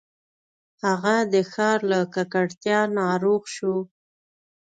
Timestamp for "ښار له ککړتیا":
1.51-2.79